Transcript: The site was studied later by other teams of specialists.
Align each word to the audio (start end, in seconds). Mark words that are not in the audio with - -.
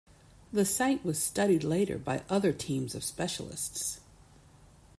The 0.51 0.65
site 0.65 1.05
was 1.05 1.21
studied 1.21 1.63
later 1.63 1.99
by 1.99 2.23
other 2.27 2.53
teams 2.53 2.95
of 2.95 3.03
specialists. 3.03 3.99